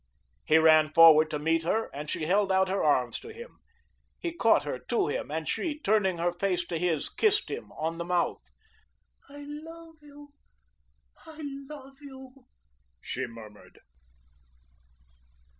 [0.43, 3.59] He ran forward to meet her and she held out her arms to him.
[4.17, 7.99] He caught her to him, and she, turning her face to his, kissed him on
[7.99, 8.41] the mouth.
[9.29, 10.33] "I love you,
[11.23, 11.37] I
[11.69, 12.47] love you,"
[12.99, 13.77] she murmured.